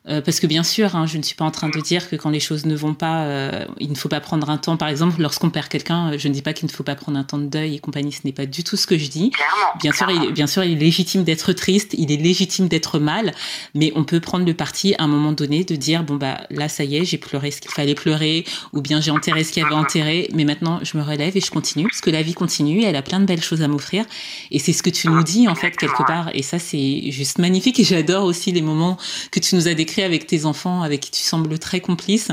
Euh, 0.07 0.21
parce 0.21 0.39
que 0.39 0.45
bien 0.45 0.63
sûr, 0.63 0.95
hein, 0.95 1.07
je 1.07 1.17
ne 1.17 1.23
suis 1.23 1.35
pas 1.35 1.45
en 1.45 1.51
train 1.51 1.69
de 1.69 1.79
dire 1.79 2.09
que 2.09 2.15
quand 2.15 2.29
les 2.29 2.39
choses 2.39 2.65
ne 2.65 2.75
vont 2.75 2.93
pas, 2.93 3.23
euh, 3.23 3.65
il 3.79 3.89
ne 3.89 3.95
faut 3.95 4.09
pas 4.09 4.19
prendre 4.19 4.49
un 4.49 4.57
temps. 4.57 4.77
Par 4.77 4.87
exemple, 4.87 5.19
lorsqu'on 5.19 5.49
perd 5.49 5.67
quelqu'un, 5.67 6.13
euh, 6.13 6.17
je 6.17 6.27
ne 6.27 6.33
dis 6.33 6.43
pas 6.43 6.53
qu'il 6.53 6.67
ne 6.67 6.71
faut 6.71 6.83
pas 6.83 6.95
prendre 6.95 7.17
un 7.17 7.23
temps 7.23 7.39
de 7.39 7.47
deuil 7.47 7.75
et 7.75 7.79
compagnie. 7.79 8.11
Ce 8.11 8.21
n'est 8.23 8.31
pas 8.31 8.45
du 8.45 8.63
tout 8.63 8.77
ce 8.77 8.85
que 8.85 8.97
je 8.97 9.09
dis. 9.09 9.31
Clairement. 9.31 9.79
Bien 9.81 9.91
sûr, 9.91 10.11
il, 10.11 10.31
bien 10.31 10.45
sûr, 10.47 10.63
il 10.63 10.73
est 10.73 10.85
légitime 10.85 11.23
d'être 11.23 11.53
triste, 11.53 11.95
il 11.97 12.11
est 12.11 12.17
légitime 12.17 12.67
d'être 12.67 12.99
mal, 12.99 13.33
mais 13.73 13.91
on 13.95 14.03
peut 14.03 14.19
prendre 14.19 14.45
le 14.45 14.53
parti 14.53 14.93
à 14.99 15.03
un 15.03 15.07
moment 15.07 15.31
donné 15.31 15.63
de 15.63 15.75
dire 15.75 16.03
bon 16.03 16.15
bah 16.15 16.41
là 16.51 16.69
ça 16.69 16.83
y 16.83 16.97
est, 16.97 17.05
j'ai 17.05 17.17
pleuré 17.17 17.49
ce 17.49 17.59
qu'il 17.59 17.71
fallait 17.71 17.95
pleurer, 17.95 18.45
ou 18.73 18.81
bien 18.81 19.01
j'ai 19.01 19.11
enterré 19.11 19.43
ce 19.43 19.51
qu'il 19.51 19.63
y 19.63 19.65
avait 19.65 19.75
enterré, 19.75 20.29
mais 20.33 20.43
maintenant 20.43 20.79
je 20.83 20.97
me 20.97 21.03
relève 21.03 21.35
et 21.35 21.41
je 21.41 21.49
continue 21.49 21.87
parce 21.87 22.01
que 22.01 22.11
la 22.11 22.21
vie 22.21 22.33
continue, 22.33 22.83
elle 22.83 22.95
a 22.95 23.01
plein 23.01 23.19
de 23.19 23.25
belles 23.25 23.41
choses 23.41 23.61
à 23.61 23.67
m'offrir 23.67 24.05
et 24.51 24.59
c'est 24.59 24.73
ce 24.73 24.83
que 24.83 24.89
tu 24.89 25.07
nous 25.07 25.23
dis 25.23 25.47
en 25.47 25.55
fait 25.55 25.75
quelque 25.75 26.05
part 26.05 26.29
et 26.33 26.43
ça 26.43 26.59
c'est 26.59 27.11
juste 27.11 27.39
magnifique 27.39 27.79
et 27.79 27.83
j'adore 27.83 28.25
aussi 28.25 28.51
les 28.51 28.61
moments 28.61 28.97
que 29.31 29.39
tu 29.39 29.55
nous 29.55 29.67
as 29.67 29.73
décrits 29.73 29.94
avec 30.03 30.27
tes 30.27 30.45
enfants 30.45 30.81
avec 30.81 31.01
qui 31.01 31.11
tu 31.11 31.21
sembles 31.21 31.57
très 31.59 31.81
complice, 31.81 32.31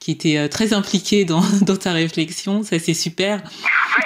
qui 0.00 0.12
étaient 0.12 0.38
euh, 0.38 0.48
très 0.48 0.72
impliqués 0.72 1.24
dans, 1.24 1.42
ta 1.76 1.92
réflexion, 1.92 2.62
ça 2.62 2.78
c'est 2.78 2.94
super. 2.94 3.40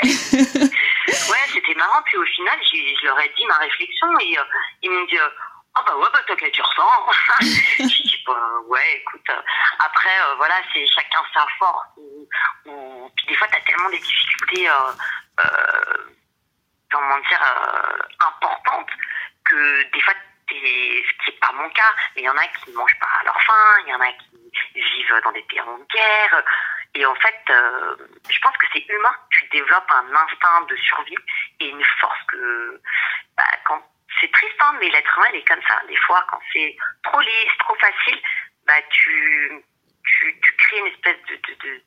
Ouais, 0.02 1.44
c'était 1.52 1.74
marrant. 1.76 2.02
Puis 2.04 2.16
au 2.16 2.24
final, 2.24 2.58
je 2.62 3.06
leur 3.06 3.18
ai 3.20 3.32
dit 3.36 3.46
ma 3.46 3.58
réflexion 3.58 4.06
et 4.20 4.38
euh, 4.38 4.42
ils 4.82 4.90
m'ont 4.90 5.04
dit 5.06 5.18
euh, 5.18 5.28
Ah 5.74 5.84
bah 5.86 5.96
ouais, 5.96 6.08
bah 6.12 6.20
qu'à 6.26 6.50
dire 6.50 6.70
ça. 6.76 7.36
J'ai 7.78 7.86
dit 7.86 8.22
bah 8.26 8.34
ouais, 8.68 9.00
écoute. 9.00 9.28
après, 9.78 10.18
voilà, 10.36 10.56
c'est 10.72 10.86
chacun 10.88 11.22
sa 11.32 11.46
force. 11.58 11.86
Ou, 11.96 12.28
Puis 13.16 13.26
des 13.28 13.34
fois, 13.36 13.46
t'as 13.50 13.60
tellement 13.60 13.90
des 13.90 13.98
difficultés, 13.98 14.68
comment 16.90 17.18
dire, 17.28 17.42
importantes 18.20 18.90
que 19.44 19.92
des 19.92 20.00
fois, 20.00 20.14
qui 20.60 21.30
n'est 21.30 21.36
pas 21.38 21.52
mon 21.52 21.68
cas, 21.70 21.92
il 22.16 22.22
y 22.22 22.28
en 22.28 22.36
a 22.36 22.46
qui 22.46 22.70
ne 22.70 22.76
mangent 22.76 22.98
pas 22.98 23.08
à 23.20 23.24
leur 23.24 23.40
faim, 23.42 23.78
il 23.86 23.90
y 23.90 23.94
en 23.94 24.00
a 24.00 24.12
qui 24.12 24.80
vivent 24.80 25.20
dans 25.24 25.32
des 25.32 25.42
pays 25.42 25.60
en 25.60 25.78
guerre. 25.92 26.44
Et 26.94 27.04
en 27.04 27.14
fait, 27.16 27.40
euh, 27.50 27.96
je 28.30 28.38
pense 28.40 28.56
que 28.56 28.66
c'est 28.72 28.86
humain. 28.88 29.14
Tu 29.30 29.46
développes 29.48 29.90
un 29.90 30.14
instinct 30.14 30.62
de 30.62 30.76
survie 30.76 31.16
et 31.60 31.68
une 31.68 31.84
force 32.00 32.22
que, 32.28 32.80
bah, 33.36 33.44
quand 33.66 33.82
c'est 34.20 34.32
triste, 34.32 34.56
hein, 34.60 34.74
mais 34.80 34.88
l'être 34.88 35.18
humain 35.18 35.28
il 35.32 35.40
est 35.40 35.48
comme 35.48 35.62
ça. 35.68 35.80
Des 35.88 35.96
fois, 35.96 36.24
quand 36.30 36.40
c'est 36.52 36.76
trop 37.02 37.20
lisse, 37.20 37.58
trop 37.58 37.74
facile, 37.74 38.18
bah, 38.66 38.80
tu, 38.90 39.62
tu, 40.04 40.56
crées 40.56 40.78
une 40.78 40.86
espèce 40.86 41.18
de, 41.28 41.36
de, 41.36 41.54
de, 41.54 41.82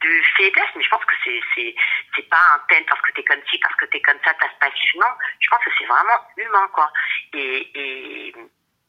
de 0.00 0.22
faiblesse. 0.36 0.70
Mais 0.76 0.82
je 0.82 0.88
pense 0.90 1.04
que 1.04 1.14
c'est, 1.24 1.40
c'est, 1.54 1.74
c'est 2.14 2.28
pas 2.28 2.54
un 2.54 2.60
tel 2.68 2.84
parce 2.86 3.00
que 3.02 3.12
t'es 3.12 3.24
comme 3.24 3.42
ci, 3.50 3.58
parce 3.58 3.74
que 3.76 3.86
t'es 3.86 4.00
comme 4.00 4.18
ça, 4.24 4.34
t'as 4.38 4.48
ce 4.48 4.58
passif. 4.58 4.94
Non, 4.94 5.12
je 5.40 5.48
pense 5.50 5.64
que 5.64 5.70
c'est 5.78 5.86
vraiment 5.86 6.20
humain, 6.36 6.68
quoi. 6.72 6.92
Et, 7.32 7.70
et, 7.74 8.34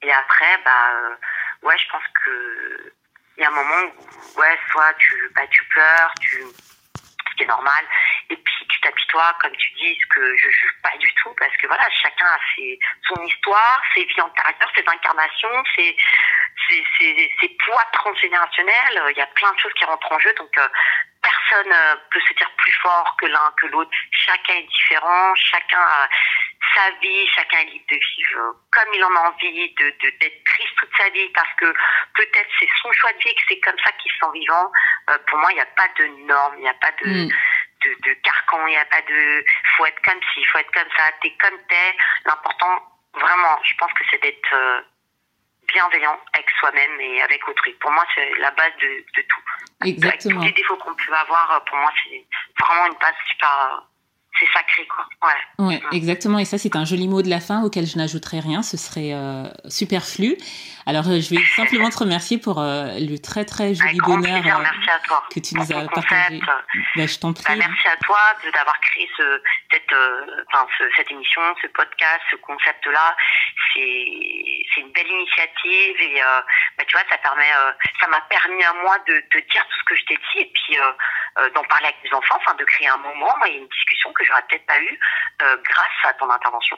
et 0.01 0.11
après, 0.11 0.57
bah, 0.63 0.91
euh, 0.93 1.15
ouais, 1.63 1.77
je 1.77 1.89
pense 1.91 2.03
que 2.23 2.93
il 3.37 3.43
y 3.43 3.45
a 3.45 3.47
un 3.47 3.51
moment 3.51 3.93
où, 3.97 4.39
ouais, 4.39 4.59
soit 4.69 4.93
tu, 4.95 5.31
bah, 5.33 5.47
tu 5.49 5.63
pleures, 5.65 6.11
tu, 6.19 6.43
normal, 7.45 7.85
et 8.29 8.35
puis 8.35 8.67
tu 8.69 8.79
t'apitoies, 8.81 9.33
comme 9.41 9.55
tu 9.55 9.73
dis, 9.73 9.97
ce 9.99 10.07
que 10.07 10.37
je 10.37 10.49
juge 10.49 10.75
pas 10.83 10.95
du 10.97 11.11
tout, 11.15 11.33
parce 11.39 11.55
que 11.57 11.67
voilà, 11.67 11.87
chacun 12.01 12.25
a 12.25 12.39
ses, 12.55 12.79
son 13.07 13.23
histoire, 13.23 13.81
ses 13.93 14.03
vies 14.03 14.21
antérieures, 14.21 14.71
ses 14.75 14.83
incarnations, 14.87 15.63
ses, 15.75 15.95
ses, 16.69 17.49
poids 17.65 17.83
transgénérationnels, 17.93 19.03
il 19.11 19.17
y 19.17 19.21
a 19.21 19.27
plein 19.27 19.51
de 19.51 19.59
choses 19.59 19.73
qui 19.73 19.85
rentrent 19.85 20.11
en 20.11 20.19
jeu, 20.19 20.33
donc 20.33 20.55
euh, 20.57 20.67
personne 21.21 21.71
euh, 21.71 21.95
peut 22.11 22.21
se 22.21 22.33
dire 22.33 22.49
plus 22.57 22.71
fort 22.73 23.15
que 23.19 23.25
l'un 23.25 23.51
que 23.57 23.67
l'autre, 23.67 23.91
chacun 24.11 24.55
est 24.55 24.67
différent, 24.67 25.33
chacun 25.35 25.79
a 25.79 26.07
sa 26.75 26.91
vie, 27.01 27.27
chacun 27.35 27.59
est 27.59 27.71
libre 27.71 27.85
de 27.89 27.95
vivre 27.95 28.55
comme 28.71 28.93
il 28.93 29.03
en 29.03 29.15
a 29.15 29.29
envie, 29.29 29.73
de 29.75 29.89
d'être 30.19 30.43
toute 30.79 30.89
sa 30.97 31.09
vie 31.09 31.29
parce 31.29 31.53
que 31.59 31.73
peut-être 32.15 32.49
c'est 32.59 32.69
son 32.81 32.91
choix 32.93 33.11
de 33.13 33.17
vie, 33.19 33.35
que 33.35 33.41
c'est 33.47 33.59
comme 33.59 33.77
ça 33.83 33.91
qu'il 33.93 34.11
se 34.11 34.17
sent 34.17 34.31
vivant. 34.33 34.71
Euh, 35.09 35.17
pour 35.27 35.37
moi, 35.39 35.51
il 35.51 35.55
n'y 35.55 35.61
a 35.61 35.65
pas 35.65 35.87
de 35.99 36.05
normes, 36.27 36.55
il 36.57 36.61
n'y 36.61 36.69
a 36.69 36.73
pas 36.75 36.91
de, 37.03 37.09
Mm. 37.09 37.29
de, 37.85 38.09
de 38.09 38.13
carcan, 38.23 38.67
il 38.67 38.71
n'y 38.71 38.77
a 38.77 38.85
pas 38.85 39.01
de 39.01 39.45
faut 39.77 39.85
être 39.85 40.01
comme 40.01 40.19
ci, 40.33 40.43
faut 40.45 40.57
être 40.57 40.71
comme 40.71 40.91
ça, 40.97 41.11
t'es 41.21 41.31
comme 41.41 41.57
t'es. 41.69 41.95
L'important, 42.25 42.83
vraiment, 43.13 43.59
je 43.63 43.73
pense 43.75 43.91
que 43.93 44.03
c'est 44.09 44.21
d'être 44.21 44.53
euh, 44.53 44.81
bienveillant 45.67 46.19
avec 46.33 46.49
soi-même 46.59 46.99
et 46.99 47.21
avec 47.21 47.47
autrui. 47.47 47.73
Pour 47.73 47.91
moi, 47.91 48.05
c'est 48.15 48.33
la 48.37 48.51
base 48.51 48.73
de, 48.81 49.05
de 49.15 49.21
tout. 49.27 49.41
Exactement. 49.85 50.41
Avec 50.41 50.51
tous 50.53 50.55
les 50.55 50.61
défauts 50.63 50.77
qu'on 50.77 50.95
peut 50.95 51.13
avoir, 51.13 51.51
euh, 51.51 51.59
pour 51.61 51.77
moi, 51.77 51.91
c'est 52.03 52.25
vraiment 52.59 52.87
une 52.87 52.97
base 52.99 53.15
super. 53.29 53.83
C'est 54.39 54.47
sacré, 54.53 54.87
quoi. 54.87 55.05
Ouais. 55.27 55.65
Ouais, 55.67 55.81
exactement. 55.91 56.39
Et 56.39 56.45
ça, 56.45 56.57
c'est 56.57 56.75
un 56.75 56.85
joli 56.85 57.07
mot 57.07 57.21
de 57.21 57.29
la 57.29 57.39
fin 57.39 57.63
auquel 57.63 57.85
je 57.85 57.97
n'ajouterai 57.97 58.39
rien. 58.39 58.61
Ce 58.63 58.77
serait 58.77 59.13
euh, 59.13 59.43
superflu. 59.67 60.37
Alors, 60.85 61.07
euh, 61.07 61.19
je 61.19 61.29
vais 61.35 61.43
simplement 61.55 61.89
te 61.89 61.97
remercier 61.99 62.37
pour 62.39 62.59
euh, 62.59 62.93
le 62.97 63.17
très 63.19 63.45
très 63.45 63.75
joli 63.75 63.89
Avec 63.89 64.01
bonheur 64.01 64.41
plaisir, 64.41 64.59
merci 64.59 64.89
à 64.89 64.99
toi. 64.99 65.23
que 65.33 65.39
tu 65.39 65.55
nous 65.55 65.71
as 65.71 65.85
partagé. 65.89 66.39
Bah, 66.95 67.05
je 67.05 67.19
t'en 67.19 67.33
prie. 67.33 67.43
Bah, 67.47 67.55
merci 67.67 67.87
à 67.87 67.97
toi 67.97 68.17
d'avoir 68.53 68.79
créé 68.79 69.07
ce, 69.17 69.41
cette, 69.71 69.93
enfin, 70.51 70.65
ce- 70.77 70.89
cette 70.95 71.11
émission, 71.11 71.41
ce 71.61 71.67
podcast, 71.67 72.21
ce 72.31 72.37
concept-là. 72.37 73.15
C'est, 73.73 74.07
c'est 74.73 74.81
une 74.81 74.91
belle 74.91 75.07
initiative 75.07 75.95
et 76.01 76.21
bah, 76.77 76.83
tu 76.87 76.93
vois, 76.97 77.05
ça 77.09 77.17
permet, 77.17 77.51
ça 78.01 78.07
m'a 78.07 78.21
permis 78.21 78.63
à 78.63 78.73
moi 78.83 78.97
de 79.07 79.19
te 79.29 79.37
dire 79.51 79.63
tout 79.69 79.77
ce 79.79 79.83
que 79.85 79.95
je 79.95 80.05
t'ai 80.05 80.15
dit 80.15 80.39
et 80.41 80.51
puis 80.53 80.77
euh, 81.37 81.49
d'en 81.51 81.63
parler 81.63 81.85
avec 81.87 82.03
mes 82.03 82.13
enfants, 82.13 82.37
enfin 82.37 82.55
de 82.55 82.65
créer 82.65 82.87
un 82.87 82.97
moment 82.97 83.35
et 83.45 83.55
une 83.57 83.67
discussion 83.67 84.11
que 84.13 84.23
j'aurais 84.23 84.41
peut-être 84.49 84.65
pas 84.65 84.79
eu 84.79 84.99
euh, 85.41 85.57
grâce 85.63 86.05
à 86.05 86.13
ton 86.13 86.29
intervention. 86.29 86.77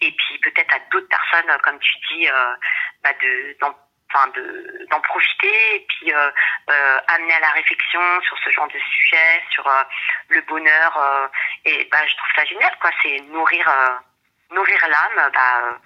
Et 0.00 0.12
puis 0.12 0.38
peut-être 0.38 0.74
à 0.74 0.78
d'autres 0.90 1.08
personnes, 1.08 1.50
euh, 1.50 1.58
comme 1.58 1.78
tu 1.80 1.92
dis, 2.10 2.28
euh, 2.28 2.54
bah, 3.02 3.12
de 3.20 3.56
d'en 3.60 3.74
enfin 4.10 4.28
de 4.28 4.86
d'en 4.90 5.00
profiter 5.00 5.74
et 5.74 5.86
puis 5.86 6.12
euh, 6.12 6.30
euh, 6.70 6.98
amener 7.08 7.34
à 7.34 7.40
la 7.40 7.50
réflexion 7.50 8.00
sur 8.22 8.38
ce 8.38 8.50
genre 8.50 8.68
de 8.68 8.78
sujet, 8.78 9.42
sur 9.50 9.66
euh, 9.66 9.82
le 10.28 10.40
bonheur. 10.42 10.96
euh, 10.96 11.28
et 11.64 11.88
bah, 11.90 12.06
je 12.06 12.16
trouve 12.16 12.30
ça 12.36 12.44
génial, 12.44 12.74
quoi. 12.80 12.90
C'est 13.02 13.20
nourrir, 13.20 13.70
nourrir 14.50 14.78
l'âme. 14.88 15.30
Bah, 15.32 15.78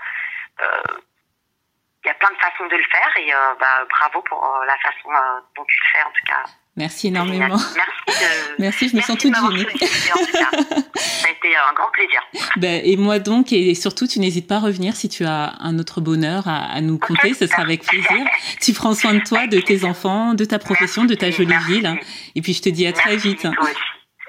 il 2.04 2.08
y 2.08 2.10
a 2.10 2.14
plein 2.14 2.30
de 2.30 2.38
façons 2.38 2.66
de 2.66 2.76
le 2.76 2.84
faire 2.84 3.16
et 3.16 3.32
bah, 3.60 3.84
bravo 3.88 4.22
pour 4.22 4.64
la 4.66 4.76
façon 4.78 5.08
dont 5.56 5.64
tu 5.64 5.76
le 5.84 5.90
fais, 5.92 6.02
en 6.04 6.10
tout 6.10 6.24
cas. 6.26 6.42
Merci 6.76 7.08
énormément. 7.08 7.48
Merci 7.48 7.74
de. 8.06 8.58
Merci, 8.58 8.88
je 8.88 8.96
me 8.96 9.00
sens 9.00 9.18
merci 9.24 9.30
toute 9.30 9.56
gênée. 9.56 9.66
Ça 9.80 11.26
a 11.26 11.30
été 11.30 11.56
un 11.56 11.72
grand 11.74 11.90
plaisir. 11.92 12.20
Ben, 12.56 12.80
et 12.84 12.96
moi 12.96 13.18
donc, 13.18 13.52
et 13.52 13.74
surtout, 13.74 14.06
tu 14.06 14.20
n'hésites 14.20 14.46
pas 14.46 14.56
à 14.56 14.60
revenir 14.60 14.94
si 14.96 15.08
tu 15.08 15.24
as 15.24 15.54
un 15.60 15.78
autre 15.78 16.00
bonheur 16.00 16.48
à, 16.48 16.64
à 16.64 16.80
nous 16.80 16.98
conter, 16.98 17.34
ce 17.34 17.46
sera 17.46 17.62
avec 17.62 17.84
plaisir. 17.84 18.24
Tu 18.60 18.72
prends 18.72 18.94
soin 18.94 19.14
de 19.14 19.20
toi, 19.20 19.46
de 19.46 19.60
tes 19.60 19.84
enfants, 19.84 20.34
de 20.34 20.44
ta 20.44 20.58
profession, 20.58 21.04
de 21.04 21.14
ta 21.14 21.30
jolie 21.30 21.56
ville. 21.66 21.98
Et 22.34 22.42
puis 22.42 22.52
je 22.54 22.62
te 22.62 22.68
dis 22.68 22.86
à 22.86 22.92
très 22.92 23.16
vite. 23.16 23.42
toi 23.42 23.52
aussi. 23.60 23.91